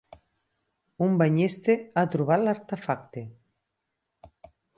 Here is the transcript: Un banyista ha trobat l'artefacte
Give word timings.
Un 1.07 1.13
banyista 1.21 1.75
ha 1.95 2.05
trobat 2.15 2.43
l'artefacte 2.47 3.25